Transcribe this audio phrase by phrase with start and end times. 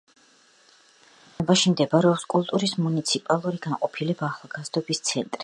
[0.03, 5.37] ამჟამად შენობაში მდებარეობს კულტურის მუნიციპალური განყოფილება „ახალგაზრდობის ცენტრი“.